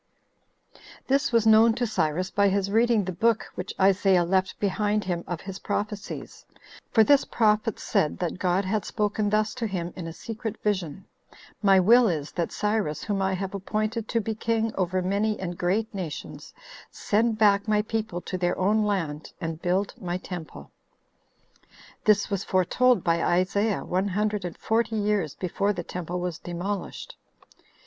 [0.73, 0.79] 2.
[1.09, 5.23] This was known to Cyrus by his reading the book which Isaiah left behind him
[5.27, 6.43] of his prophecies;
[6.89, 11.05] for this prophet said that God had spoken thus to him in a secret vision:
[11.61, 15.55] "My will is, that Cyrus, whom I have appointed to be king over many and
[15.55, 16.51] great nations,
[16.89, 20.71] send back my people to their own land, and build my temple."
[22.05, 27.17] This was foretold by Isaiah one hundred and forty years before the temple was demolished.